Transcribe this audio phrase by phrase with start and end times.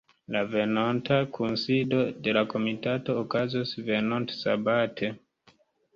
[0.35, 1.99] La venonta kunsido
[2.29, 5.13] de la komitato okazos venontsabate.